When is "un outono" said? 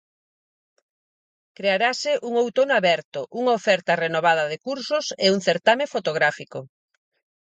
2.27-2.73